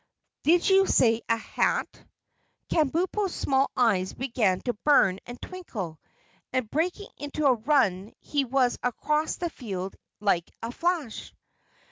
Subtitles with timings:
[0.41, 2.03] "Did you say a 'hat'?"
[2.71, 5.99] Kabumpo's small eyes began to burn and twinkle,
[6.51, 11.31] and breaking into a run he was across the field like a flash.